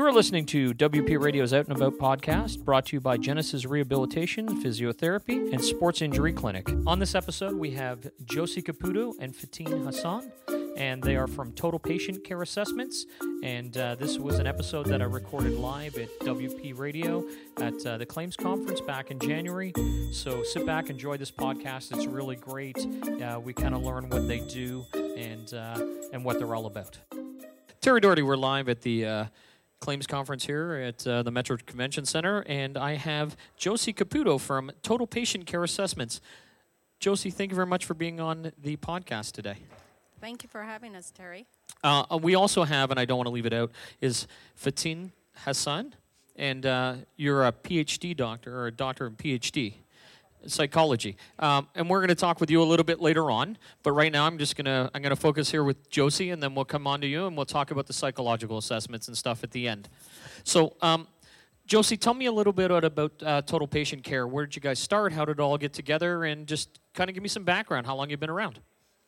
[0.00, 3.66] You are listening to WP Radio's Out and About podcast, brought to you by Genesis
[3.66, 6.70] Rehabilitation, Physiotherapy, and Sports Injury Clinic.
[6.86, 10.32] On this episode, we have Josie Caputo and Fatin Hassan,
[10.78, 13.04] and they are from Total Patient Care Assessments.
[13.42, 17.22] And uh, this was an episode that I recorded live at WP Radio
[17.58, 19.74] at uh, the Claims Conference back in January.
[20.12, 21.94] So sit back, enjoy this podcast.
[21.94, 22.78] It's really great.
[23.22, 25.78] Uh, we kind of learn what they do and uh,
[26.14, 26.96] and what they're all about.
[27.82, 29.24] Terry Doherty, we're live at the uh,
[29.80, 34.70] claims conference here at uh, the Metro Convention Center, and I have Josie Caputo from
[34.82, 36.20] Total Patient Care Assessments.
[36.98, 39.56] Josie, thank you very much for being on the podcast today.
[40.20, 41.46] Thank you for having us, Terry.
[41.82, 43.72] Uh, we also have, and I don't want to leave it out,
[44.02, 45.12] is Fatin
[45.44, 45.94] Hassan,
[46.36, 49.74] and uh, you're a PhD doctor or a doctor in PhD
[50.46, 51.16] psychology.
[51.38, 53.58] Um, and we're going to talk with you a little bit later on.
[53.82, 56.42] But right now, I'm just going to I'm going to focus here with Josie, and
[56.42, 59.44] then we'll come on to you, and we'll talk about the psychological assessments and stuff
[59.44, 59.88] at the end.
[60.44, 60.76] So.
[60.82, 61.08] Um,
[61.66, 64.26] Josie, tell me a little bit about uh, Total Patient Care.
[64.26, 65.12] Where did you guys start?
[65.12, 66.24] How did it all get together?
[66.24, 67.86] And just kind of give me some background.
[67.86, 68.58] How long you've been around?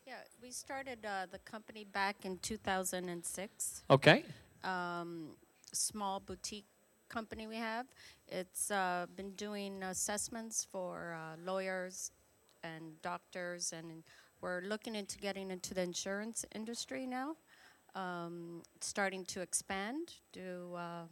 [0.07, 3.83] Yeah, we started uh, the company back in 2006.
[3.91, 4.25] Okay.
[4.63, 5.31] Um,
[5.73, 6.67] small boutique
[7.13, 7.87] company we have.
[8.27, 12.11] It's uh, been doing assessments for uh, lawyers
[12.65, 14.03] and doctors, and
[14.41, 17.37] we're looking into getting into the insurance industry now.
[17.95, 20.15] Um, starting to expand.
[20.33, 21.05] Do uh,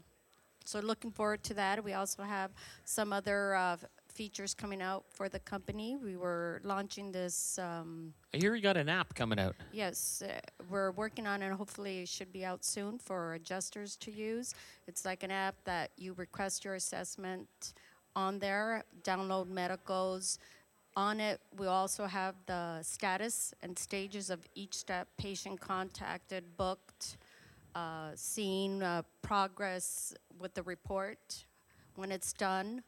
[0.65, 0.81] so.
[0.81, 1.85] Looking forward to that.
[1.85, 2.53] We also have
[2.85, 3.77] some other uh,
[4.11, 5.97] features coming out for the company.
[5.97, 7.59] We were launching this.
[7.59, 9.55] Um, I hear you got an app coming out.
[9.73, 11.53] Yes, uh, we're working on it.
[11.53, 14.55] Hopefully, it should be out soon for adjusters to use.
[14.87, 17.75] It's like an app that you request your assessment
[18.17, 20.39] on there, download medicals.
[20.97, 27.17] On it, we also have the status and stages of each step patient contacted, booked,
[27.75, 31.45] uh, seen, uh, progress with the report
[31.95, 32.83] when it's done.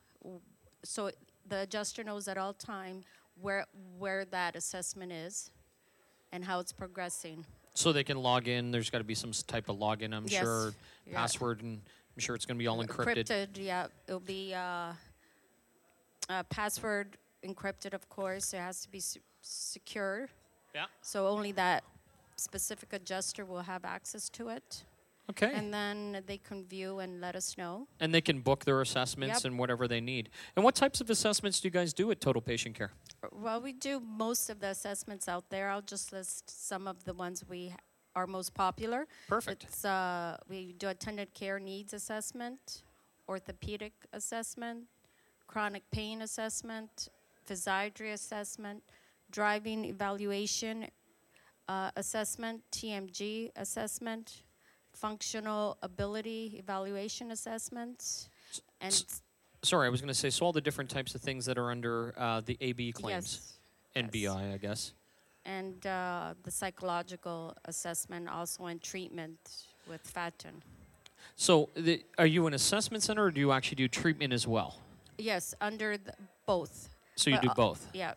[0.84, 1.10] So
[1.48, 3.02] the adjuster knows at all time
[3.40, 3.66] where
[3.98, 5.50] where that assessment is
[6.32, 7.44] and how it's progressing.
[7.74, 8.70] So they can log in.
[8.70, 10.42] There's got to be some type of login, I'm Yes.
[10.42, 10.74] sure,
[11.06, 11.16] Yeah.
[11.16, 11.80] password, and
[12.14, 13.24] I'm sure it's going to be all encrypted.
[13.26, 13.86] Encrypted, yeah.
[14.06, 14.92] It'll be uh,
[16.28, 18.52] uh, password encrypted, of course.
[18.52, 20.28] It has to be se- secure.
[20.74, 20.86] Yeah.
[21.00, 21.84] So only that
[22.36, 24.84] specific adjuster will have access to it.
[25.30, 25.52] Okay.
[25.54, 27.86] And then they can view and let us know.
[28.00, 29.50] And they can book their assessments Yep.
[29.50, 30.28] and whatever they need.
[30.56, 32.92] And what types of assessments do you guys do at Total Patient Care?
[33.30, 35.70] Well, we do most of the assessments out there.
[35.70, 37.72] I'll just list some of the ones we
[38.14, 39.06] are most popular.
[39.28, 39.64] Perfect.
[39.64, 42.82] It's, uh, we do attendant care needs assessment,
[43.28, 44.84] orthopedic assessment,
[45.46, 47.08] chronic pain assessment,
[47.48, 48.82] physiatry assessment,
[49.30, 50.88] driving evaluation
[51.68, 54.42] uh, assessment, TMJ assessment,
[54.92, 58.28] functional ability evaluation assessments,
[58.80, 59.22] and S-
[59.64, 61.70] Sorry, I was going to say, so all the different types of things that are
[61.70, 63.58] under uh, the AB claims yes,
[63.94, 64.32] and yes.
[64.34, 64.92] BI, I guess.
[65.44, 69.38] and uh, the psychological assessment also and treatment
[69.88, 70.62] with Fatin.
[71.36, 74.78] So, the, are you an assessment center or do you actually do treatment as well?
[75.18, 76.12] Yes, under the,
[76.46, 76.88] both.
[77.14, 77.88] So, you But, do uh, both.
[77.94, 78.14] Yeah,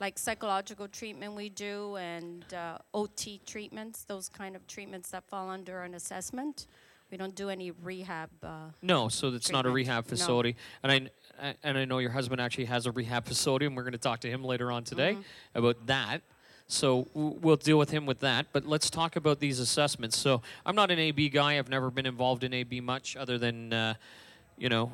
[0.00, 5.48] like psychological treatment we do, and uh, OT treatments, those kind of treatments that fall
[5.50, 6.66] under an assessment.
[7.10, 8.30] We don't do any rehab.
[8.42, 9.74] Uh, No, so it's not a treatment.
[9.74, 10.08] rehab No.
[10.08, 10.56] facility.
[10.82, 13.82] And I I- and I know your husband actually has a rehab facility, and we're
[13.82, 15.58] going to talk to him later on today Mm-hmm.
[15.58, 16.22] about that.
[16.66, 18.46] So we'll deal with him with that.
[18.52, 20.16] But let's talk about these assessments.
[20.18, 21.58] So I'm not an AB guy.
[21.58, 23.94] I've never been involved in AB much, other than uh,
[24.58, 24.90] you know.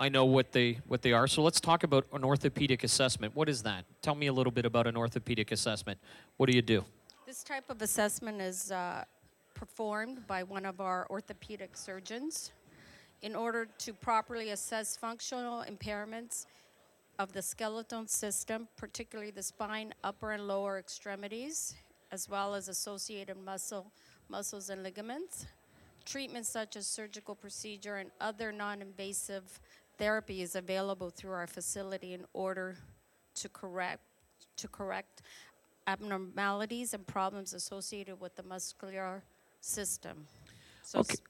[0.00, 1.28] I know what they what they are.
[1.28, 3.36] So let's talk about an orthopedic assessment.
[3.36, 3.84] What is that?
[4.00, 5.98] Tell me a little bit about an orthopedic assessment.
[6.38, 6.84] What do you do?
[7.30, 9.04] this type of assessment is uh,
[9.54, 12.50] performed by one of our orthopedic surgeons
[13.22, 16.46] in order to properly assess functional impairments
[17.20, 21.76] of the skeletal system, particularly the spine, upper and lower extremities,
[22.10, 23.92] as well as associated muscle,
[24.28, 25.46] muscles and ligaments.
[26.04, 29.60] Treatments such as surgical procedure and other non-invasive
[30.04, 32.76] therapy is available through our facility in order
[33.34, 34.02] to correct
[34.56, 35.22] to correct
[35.86, 39.22] abnormalities and problems associated with the muscular
[39.60, 40.26] system.
[40.82, 41.12] So Okay.
[41.14, 41.20] s-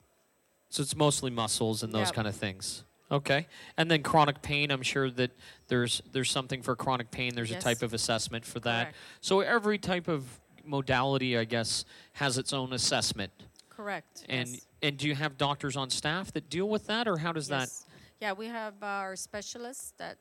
[0.72, 2.14] So it's mostly muscles and those Yep.
[2.14, 2.84] kind of things.
[3.11, 3.49] Okay.
[3.76, 5.32] And then chronic pain, I'm sure that
[5.66, 7.34] there's there's something for chronic pain.
[7.34, 8.84] There's a type of assessment for that.
[8.84, 8.96] Correct.
[9.20, 11.84] So every type of modality, I guess,
[12.14, 13.32] has its own assessment.
[13.70, 14.26] correct.
[14.28, 14.66] And yes.
[14.82, 17.87] and do you have doctors on staff that deal with that or how does Yes.
[18.20, 20.19] Yeah, we have our specialists that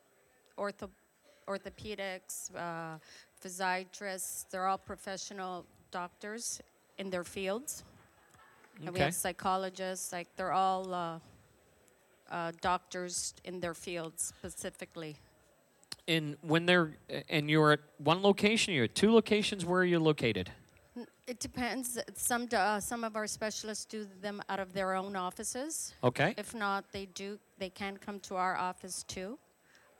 [0.57, 0.89] ortho,
[1.47, 2.97] orthopedics, uh,
[3.43, 4.45] physiatrists.
[4.49, 6.61] They're all professional doctors
[6.97, 7.83] in their fields.
[8.79, 11.19] And we have psychologists, like they're all uh,
[12.31, 15.17] uh, doctors in their fields specifically.
[16.07, 16.95] And when they're
[17.27, 19.65] and you're at one location, you're at two locations.
[19.65, 20.51] Where are you located?
[21.29, 21.99] It depends.
[22.15, 25.93] Some do, uh, some of our specialists do them out of their own offices.
[26.03, 26.33] Okay.
[26.39, 27.37] If not, they do.
[27.59, 29.37] They can come to our office too.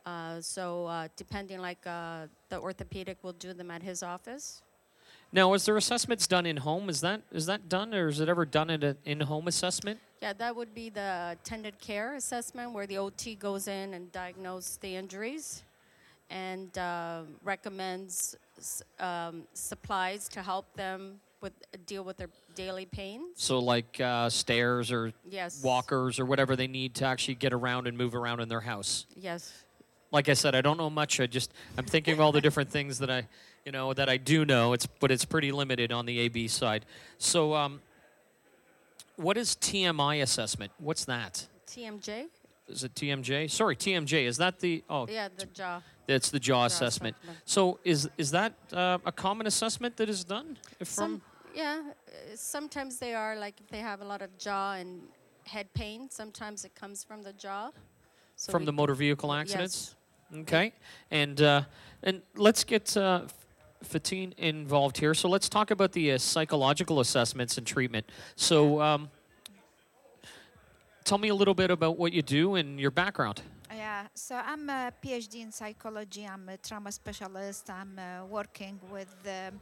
[0.04, 4.62] Uh, so uh, depending, like uh, the orthopedic will do them at his office.
[5.30, 6.88] Now, is there assessments done in home?
[6.88, 10.00] Is that is that done, or is it ever done at an in-home assessment?
[10.20, 14.78] Yeah, that would be the tended care assessment where the OT goes in and diagnoses
[14.78, 15.62] the injuries
[16.30, 18.36] and uh, recommends
[18.98, 21.52] um, supplies to help them with
[21.86, 23.22] deal with their daily pains.
[23.36, 25.62] So, like uh, stairs or Yes.
[25.62, 29.06] walkers or whatever they need to actually get around and move around in their house.
[29.16, 29.52] Yes.
[30.12, 31.20] Like I said, I don't know much.
[31.20, 33.26] I just I'm thinking of all the different things that I,
[33.64, 34.72] you know, that I do know.
[34.72, 36.84] It's but it's pretty limited on the AB side.
[37.18, 37.80] So, um,
[39.16, 40.72] what is TMI assessment?
[40.78, 41.46] What's that?
[41.66, 42.26] TMJ.
[42.70, 43.50] Is it TMJ?
[43.50, 44.26] Sorry, TMJ.
[44.26, 45.06] Is that the oh?
[45.08, 45.82] Yeah, the jaw.
[46.06, 47.16] That's the jaw assessment.
[47.16, 47.38] assessment.
[47.44, 51.22] So is is that uh, a common assessment that is done from Some,
[51.54, 51.82] yeah,
[52.34, 55.02] sometimes they are like if they have a lot of jaw and
[55.46, 56.08] head pain.
[56.10, 57.70] Sometimes it comes from the jaw.
[58.36, 59.96] So from we- the motor vehicle accidents?
[60.34, 60.72] Okay,
[61.10, 61.62] and uh,
[62.02, 63.22] and let's get uh,
[63.82, 65.12] Fatin involved here.
[65.12, 68.06] So let's talk about the uh, psychological assessments and treatment.
[68.36, 68.80] So.
[68.80, 69.10] Um,
[71.04, 73.42] Tell me a little bit about what you do and your background.
[73.74, 76.26] Yeah, so I'm a PhD in psychology.
[76.26, 77.70] I'm a trauma specialist.
[77.70, 79.60] I'm uh, working with um,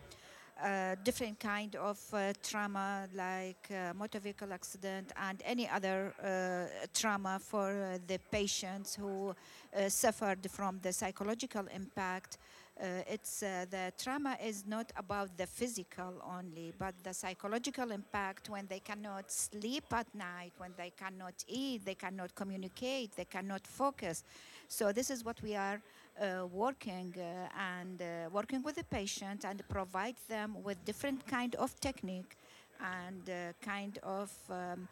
[0.63, 6.87] uh, different kind of uh, trauma like uh, motor vehicle accident and any other uh,
[6.93, 9.35] trauma for uh, the patients who
[9.77, 12.39] uh, suffered from the psychological impact.
[12.81, 18.49] Uh, it's uh, the trauma is not about the physical only, but the psychological impact
[18.49, 23.67] when they cannot sleep at night, when they cannot eat, they cannot communicate, they cannot
[23.67, 24.23] focus.
[24.69, 25.81] So this is what we are
[26.21, 27.15] uh, working
[27.59, 28.01] and
[28.33, 32.37] working with the patient and provide them with different kind of technique
[32.81, 34.89] and uh, kind of um,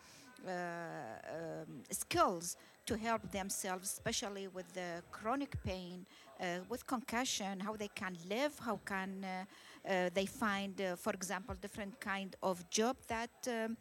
[0.46, 2.56] uh, um, skills
[2.86, 6.06] to help themselves, especially with the chronic pain,
[6.40, 9.44] uh, with concussion, how they can live, how can uh,
[9.88, 13.76] uh, they find, uh, for example, different kind of job that um,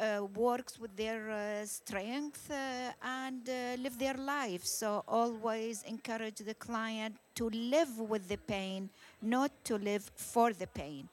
[0.00, 2.50] uh, works with their uh, strength
[3.02, 3.46] and
[3.80, 4.64] live their life.
[4.64, 8.90] So always encourage the client to live with the pain,
[9.22, 11.08] not to live for the pain.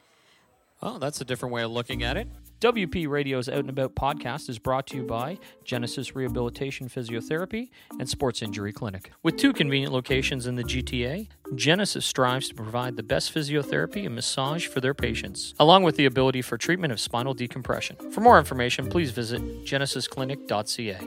[0.82, 2.28] Oh, that's a different way of looking at it.
[2.62, 8.08] WP Radio's Out and About podcast is brought to you by Genesis Rehabilitation Physiotherapy and
[8.08, 9.12] Sports Injury Clinic.
[9.24, 14.14] With two convenient locations in the GTA, Genesis strives to provide the best physiotherapy and
[14.14, 17.96] massage for their patients, along with the ability for treatment of spinal decompression.
[18.12, 21.00] For more information, please visit genesisclinic.ca.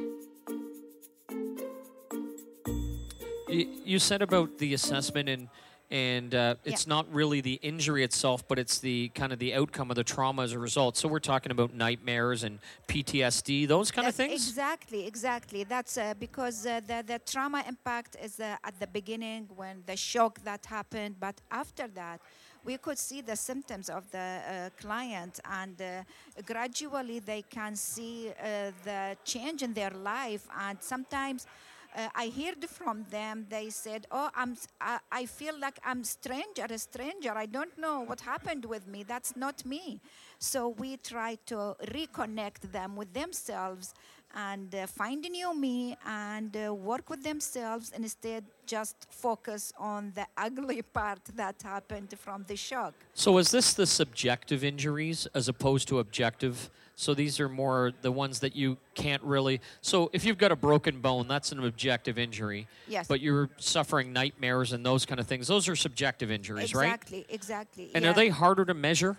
[3.85, 5.49] You, said about the assessment and
[5.91, 9.91] and uh, it's not really the injury itself, but it's the kind of the outcome
[9.91, 10.97] of the trauma as a result.
[10.97, 12.59] So we're talking about nightmares and
[12.89, 14.33] PTSD, those kind of things.
[14.33, 15.65] Exactly, exactly.
[15.65, 19.97] That's uh, because uh, the, the trauma impact is uh, at the beginning when the
[19.97, 22.21] shock that happened, but after that,
[22.65, 26.03] we could see the symptoms of the uh, client, and uh,
[26.47, 31.47] gradually they can see uh, the change in their life, and sometimes.
[31.95, 33.47] Uh, I heard from them.
[33.49, 34.57] They said, "Oh, I'm.
[34.81, 37.33] I, I feel like I'm stranger, a stranger.
[37.33, 39.05] I don't know what happened with me.
[39.05, 40.01] That's not me."
[40.39, 43.95] So we try to reconnect them with themselves
[44.35, 50.13] and uh, find a new me and uh, work with themselves instead just focus on
[50.15, 52.95] the ugly part that happened from the shock.
[53.15, 56.71] So is this the subjective injuries as opposed to objective?
[56.97, 59.61] So these are more the ones that you can't really.
[59.81, 62.69] So if you've got a broken bone, that's an objective injury.
[62.87, 63.09] Yes.
[63.09, 65.49] But you're suffering nightmares and those kind of things.
[65.49, 66.87] Those are subjective injuries, right?
[66.87, 67.91] exactly, exactly.
[67.95, 68.11] And yeah.
[68.11, 69.17] are they harder to measure?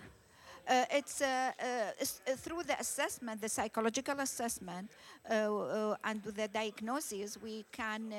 [0.68, 1.64] Uh, it's uh, uh,
[2.00, 4.90] it's, uh, through the assessment, the psychological assessment,
[5.30, 8.12] uh, uh, and the diagnosis, we can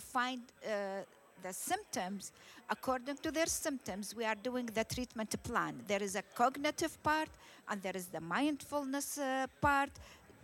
[0.00, 1.00] find uh,
[1.44, 2.32] the symptoms.
[2.70, 5.74] According to their symptoms, we are doing the treatment plan.
[5.86, 7.28] There is a cognitive part,
[7.68, 9.90] and there is the mindfulness uh, part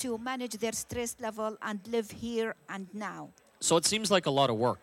[0.03, 3.31] to manage their stress level and live here and now.
[3.61, 4.83] So it seems like a lot of work.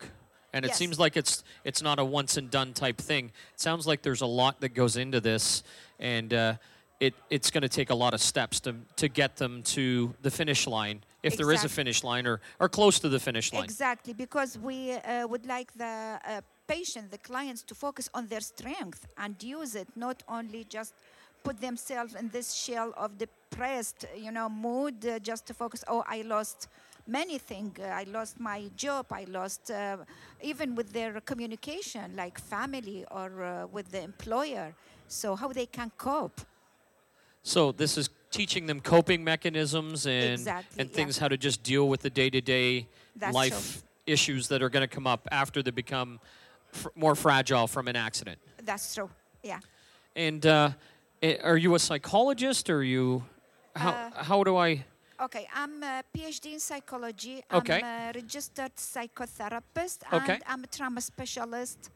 [0.52, 0.78] And it Yes.
[0.78, 3.24] seems like it's it's not a once and done type thing.
[3.54, 5.62] It sounds like there's a lot that goes into this,
[6.00, 6.54] and uh,
[7.00, 10.30] it it's going to take a lot of steps to to get them to the
[10.30, 13.64] finish line, if there is a finish line or or close to the finish line.
[13.64, 18.40] Exactly, because we uh, would like the uh, patient, the clients, to focus on their
[18.40, 20.94] strength and use it, not only just
[21.42, 25.84] put themselves in this shell of depressed, you know, mood uh, just to focus.
[25.88, 26.68] Oh, I lost
[27.06, 27.78] many things.
[27.80, 29.06] I lost my job.
[29.10, 29.98] I lost uh,
[30.42, 34.74] even with their communication, like family or uh, with the employer.
[35.08, 36.40] So how they can cope.
[37.42, 40.96] So this is teaching them coping mechanisms and Exactly, and yeah.
[40.98, 44.94] things how to just deal with the day-to-day That's life issues that are going to
[44.98, 46.20] come up after they become
[46.80, 48.38] fr- more fragile from an accident.
[48.70, 49.10] That's true.
[49.42, 49.58] Yeah.
[50.14, 50.70] And uh,
[51.20, 53.24] eh, are you a psychologist or are you
[53.74, 54.84] how Uh, how do I
[55.20, 57.42] Okay, I'm a PhD in psychology.
[57.60, 57.80] Okay.
[57.82, 60.34] I'm a registered psychotherapist Okay.
[60.34, 61.90] and I'm a trauma specialist.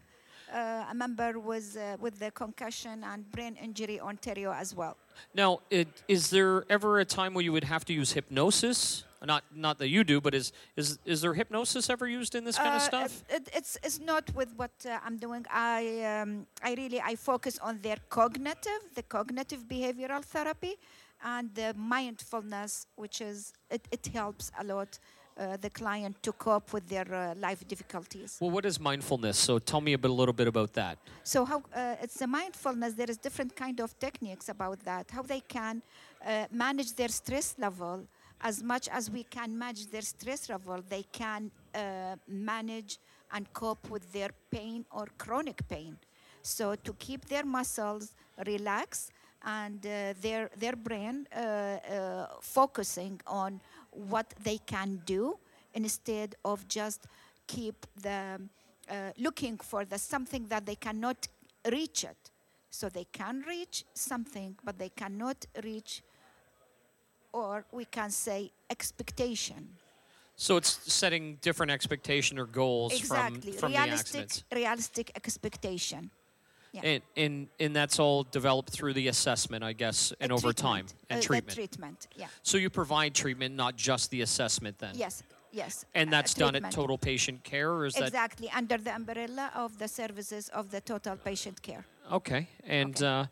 [0.53, 4.97] Uh, a member with uh, with the Concussion and Brain Injury Ontario as well.
[5.35, 9.05] Now, it, is there ever a time where you would have to use hypnosis?
[9.25, 12.59] Not not that you do, but is is is there hypnosis ever used in this
[12.59, 13.25] kind of Uh, stuff?
[13.31, 15.47] It, it's it's not with what uh, I'm doing.
[15.51, 20.75] I um, I really I focus on their cognitive, the cognitive behavioral therapy,
[21.23, 24.99] and the mindfulness, which is it, it helps a lot
[25.39, 28.39] uh, the client to cope with their uh, life difficulties.
[28.41, 29.39] Well, what is mindfulness?
[29.39, 30.99] So tell me a, bit, a little bit about that.
[31.25, 32.95] So how uh, it's the mindfulness.
[32.95, 35.11] There is different kind of techniques about that.
[35.11, 35.83] How they can
[36.27, 38.07] uh, manage their stress level
[38.41, 40.83] as much as we can manage their stress level.
[40.89, 42.99] They can uh, manage
[43.33, 45.97] and cope with their pain or chronic pain.
[46.43, 48.15] So to keep their muscles
[48.47, 49.13] relaxed
[49.45, 53.61] and uh, their their brain uh, uh, focusing on
[53.93, 55.39] what they can do
[55.75, 57.07] instead of just
[57.47, 58.41] keep the
[58.91, 61.29] uh, looking for the something that they cannot
[61.71, 62.31] reach it.
[62.71, 66.03] So they can reach something, but they cannot reach,
[67.33, 69.69] or we can say expectation.
[70.37, 76.11] So it's setting different expectation or goals exactly, from from the realistic, accidents, realistic expectation.
[76.73, 76.81] Yeah.
[76.85, 80.87] and, and and that's all developed through the assessment, I guess, and Uh, over time
[81.11, 81.55] and uh, treatment.
[81.55, 82.29] treatment, yeah.
[82.43, 84.95] So you provide treatment, not just the assessment, then.
[84.97, 85.85] Yes, yes.
[85.95, 86.71] And uh, that's done at.
[86.73, 90.81] Total Patient Care, or is that Exactly, under the umbrella of the services of the
[90.81, 91.85] total patient care.
[92.11, 92.49] okay?
[92.67, 93.07] And Okay.
[93.07, 93.27] uh,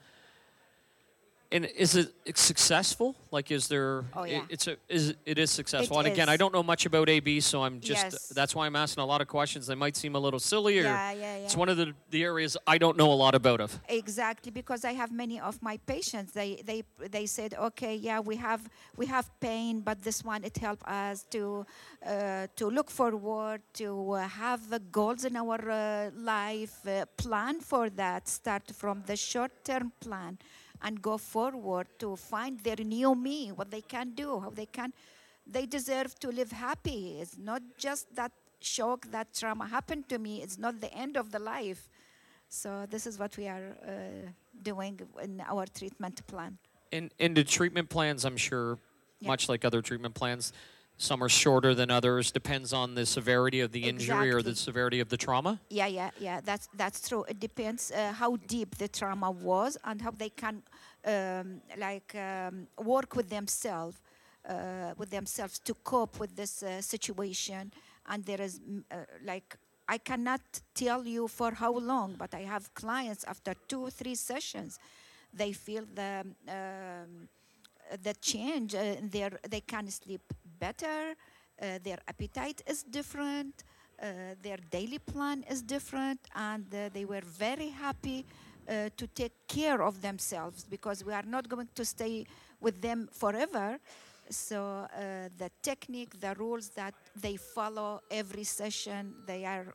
[1.52, 3.16] and is it successful?
[3.33, 4.04] Like, is there?
[4.14, 4.42] Oh, yeah.
[4.49, 5.97] it's a is it is successful.
[5.99, 8.28] It and again, I don't know much about AB, so I'm just Yes.
[8.28, 9.66] that's why I'm asking a lot of questions.
[9.66, 11.45] They might seem a little silly, or Yeah, yeah, yeah.
[11.45, 13.78] it's one of the the areas I don't know a lot about of.
[13.88, 16.33] Exactly, because I have many of my patients.
[16.33, 18.62] They they they said, okay, yeah, we have
[18.97, 21.66] we have pain, but this one it helped us to
[22.07, 27.90] uh, to look forward, to uh, have goals in our uh, life, uh, plan for
[27.90, 28.28] that.
[28.28, 30.38] Start from the short-term plan,
[30.82, 34.92] and go forward to find their new me, what they can do, how they can.
[35.46, 37.18] They deserve to live happy.
[37.20, 40.42] It's not just that shock, that trauma happened to me.
[40.42, 41.88] It's not the end of the life.
[42.49, 44.30] So this is what we are uh,
[44.62, 46.58] doing in our treatment plan.
[46.92, 48.78] And and the treatment plans, I'm sure,
[49.20, 49.28] Yeah.
[49.28, 50.52] much like other treatment plans,
[51.00, 52.30] some are shorter than others.
[52.30, 55.59] Depends on the severity of the injury or the severity of the trauma.
[55.71, 56.40] Yeah, yeah, yeah.
[56.45, 57.25] That's that's true.
[57.25, 60.62] It depends uh, how deep the trauma was and how they can
[61.07, 63.97] um, like um, work with themselves,
[64.47, 67.73] uh, with themselves to cope with this uh, situation.
[68.07, 69.57] And there is uh, like
[69.88, 70.42] I cannot
[70.75, 74.78] tell you for how long, but I have clients after two, three sessions,
[75.33, 77.28] they feel the um,
[78.02, 78.75] the change.
[78.75, 78.97] Uh,
[79.49, 80.23] they can sleep
[80.60, 81.14] better.
[81.60, 83.64] Uh, their appetite is different.
[84.00, 88.24] Uh, their daily plan is different, and uh, they were very happy
[88.68, 92.24] uh, to take care of themselves because we are not going to stay
[92.60, 93.78] with them forever.
[94.30, 99.74] So uh, the technique, the rules that they follow every session, they are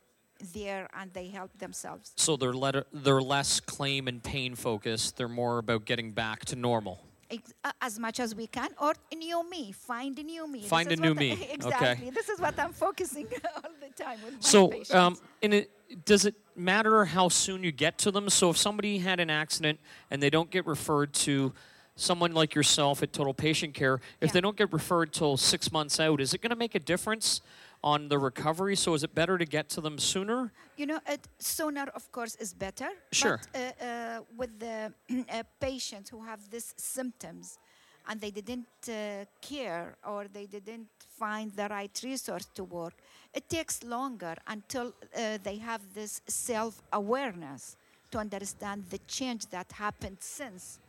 [0.52, 2.12] there and they help themselves.
[2.16, 5.16] So they're let, they're less claim and pain focused.
[5.16, 7.00] They're more about getting back to normal.
[7.30, 9.72] Uh, as much as we can, or a new me.
[9.72, 10.62] Find a new me.
[10.62, 11.32] Find a new I- me.
[11.32, 11.52] Okay.
[11.54, 12.10] exactly.
[12.10, 14.94] This is what I'm focusing all the time with my So, patients.
[14.94, 15.70] um, and it,
[16.04, 18.30] does it matter how soon you get to them?
[18.30, 19.80] So, if somebody had an accident
[20.10, 21.52] and they don't get referred to
[21.96, 24.32] someone like yourself at Total Patient Care, if Yeah.
[24.34, 27.40] they don't get referred till six months out, is it going to make a difference
[27.86, 28.76] on the recovery?
[28.76, 30.52] So, is it better to get to them sooner?
[30.76, 32.88] You know, it, sooner, of course, is better.
[33.12, 33.40] Sure.
[33.52, 34.92] But uh, uh, with the
[35.30, 37.58] uh, patients who have these symptoms
[38.08, 40.88] and they didn't uh, care or they didn't
[41.22, 42.94] find the right resource to work,
[43.32, 47.76] it takes longer until uh, they have this self awareness
[48.10, 50.80] to understand the change that happened since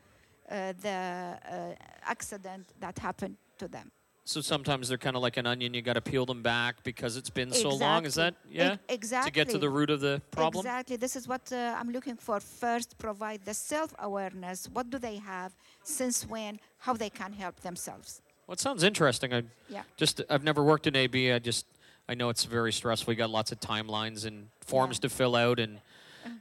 [0.49, 1.73] uh, the uh,
[2.03, 3.91] accident that happened to them.
[4.27, 5.73] So sometimes they're kind of like an onion.
[5.73, 8.05] You got to peel them back because it's been so long.
[8.05, 8.73] Is that yeah?
[8.73, 9.31] E- exactly.
[9.31, 10.65] To get to the root of the problem.
[10.65, 10.97] Exactly.
[10.97, 12.41] This is what uh, I'm looking for.
[12.41, 14.67] First, provide the self awareness.
[14.73, 15.55] What do they have?
[15.83, 16.59] Since when?
[16.79, 18.21] How they can help themselves.
[18.47, 19.33] Well, it sounds interesting.
[19.33, 19.83] I Yeah.
[19.95, 21.31] just I've never worked in AB.
[21.31, 21.65] I just
[22.09, 23.13] I know it's very stressful.
[23.13, 25.07] You got lots of timelines and forms Yeah.
[25.07, 25.79] to fill out, and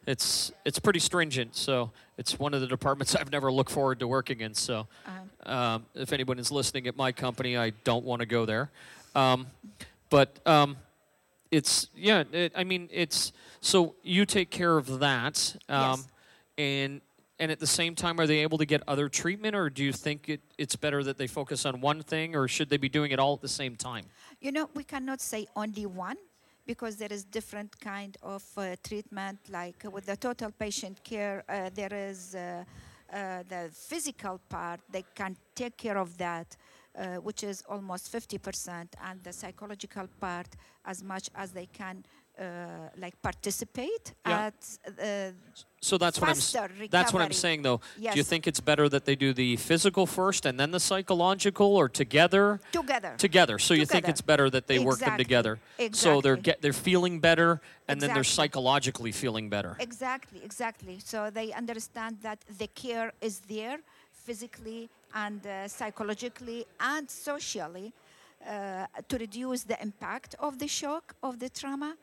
[0.06, 1.56] it's it's pretty stringent.
[1.56, 4.54] So it's one of the departments I've never looked forward to working in.
[4.54, 8.46] So Uh, um, if anyone is listening at my company, I don't want to go
[8.46, 8.70] there.
[9.14, 9.46] Um,
[10.10, 10.76] but um,
[11.50, 12.24] it's yeah.
[12.32, 16.08] It, I mean, it's so you take care of that, um, Yes.
[16.58, 17.00] and
[17.38, 19.92] and at the same time, are they able to get other treatment, or do you
[19.92, 23.12] think it, it's better that they focus on one thing, or should they be doing
[23.12, 24.06] it all at the same time?
[24.40, 26.16] You know, we cannot say only one
[26.66, 29.38] because there is different kind of uh, treatment.
[29.50, 32.64] Like uh, with the total patient care, uh, there is uh,
[33.12, 34.80] uh, the physical part.
[34.90, 36.56] They can take care of that,
[36.98, 40.48] uh, which is almost 50%, and the psychological part
[40.84, 42.04] as much as they can.
[42.38, 44.46] Uh, like participate Yeah.
[44.46, 45.34] at
[45.80, 46.34] So that's what I'm.
[46.34, 47.80] Faster That's what I'm saying, though.
[47.98, 51.76] Do you think it's better that they do the physical first and then the psychological,
[51.76, 52.60] or together?
[52.72, 53.14] together.
[53.16, 53.58] Together.
[53.58, 55.24] So you think it's better that they work them Exactly.
[55.24, 55.58] together.
[55.92, 59.72] So they're get they're feeling better, and then they're psychologically feeling better.
[59.78, 60.98] Exactly, exactly.
[60.98, 63.78] So they understand that the care is there
[64.26, 67.92] physically and uh, psychologically and socially
[68.46, 71.94] uh, to reduce the impact of the shock of the trauma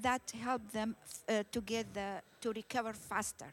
[0.00, 0.94] that help them
[1.28, 3.52] uh, to get the to recover faster.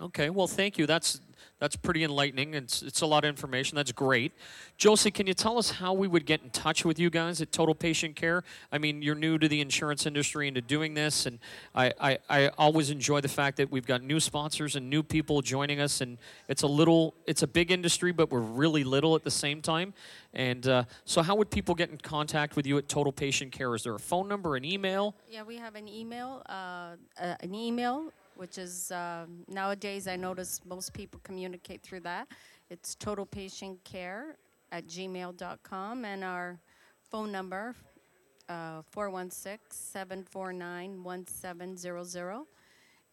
[0.00, 0.86] Okay, well, thank you.
[0.86, 1.20] That's
[1.58, 2.52] that's pretty enlightening.
[2.52, 3.76] It's it's a lot of information.
[3.76, 4.32] That's great.
[4.76, 7.50] Josie, can you tell us how we would get in touch with you guys at
[7.50, 8.44] Total Patient Care?
[8.70, 11.38] I mean, you're new to the insurance industry and to doing this, and
[11.74, 15.40] I, I, I always enjoy the fact that we've got new sponsors and new people
[15.40, 19.24] joining us, and it's a little, it's a big industry, but we're really little at
[19.24, 19.94] the same time.
[20.34, 23.74] And uh, so, how would people get in contact with you at Total Patient Care?
[23.74, 25.14] Is there a phone number, an email?
[25.30, 30.60] Yeah, we have an email, uh, uh, an email, which is um, nowadays I notice
[30.64, 32.28] most people communicate through that.
[32.70, 34.34] It's totalpatientcare
[34.72, 36.58] at gmail.com, and our
[37.10, 37.74] phone number,
[38.48, 42.44] uh, 416 749 1700.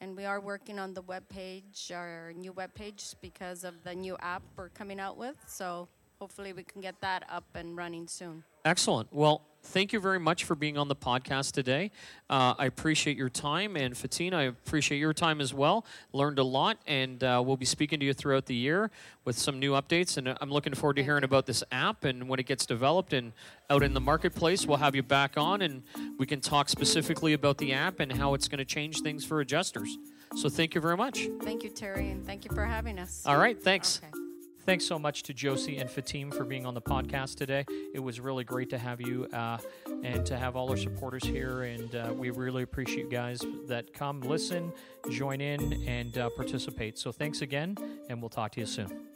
[0.02, 4.42] And we are working on the webpage, our new webpage, because of the new app
[4.58, 5.38] we're coming out with.
[5.48, 5.88] So
[6.20, 8.44] hopefully we can get that up and running soon.
[8.66, 9.14] Excellent.
[9.14, 11.92] Well, thank you very much for being on the podcast today.
[12.30, 15.86] Uh, I appreciate your time, and Fatina, I appreciate your time as well.
[16.12, 18.92] Learned a lot, and uh, we'll be speaking to you throughout the year
[19.26, 20.18] with some new updates.
[20.18, 23.14] And uh, I'm looking forward to hearing about this app and when it gets developed
[23.14, 23.34] and
[23.70, 24.66] out in the marketplace.
[24.66, 25.84] We'll have you back on, and
[26.18, 29.42] we can talk specifically about the app and how it's going to change things for
[29.42, 29.98] adjusters.
[30.36, 31.28] So thank you very much.
[31.42, 33.24] Thank you, Terry, and thank you for having us.
[33.26, 34.02] All right, thanks.
[34.04, 34.23] Okay.
[34.66, 37.66] Thanks so much to Josie and Fatin for being on the podcast today.
[37.94, 39.58] It was really great to have you uh,
[40.04, 41.64] and to have all our supporters here.
[41.64, 44.72] And uh, we really appreciate you guys that come, listen,
[45.10, 46.98] join in, and uh, participate.
[46.98, 47.78] So thanks again,
[48.10, 49.13] and we'll talk to you soon.